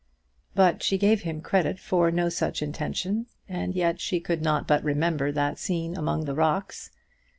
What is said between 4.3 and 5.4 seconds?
not but remember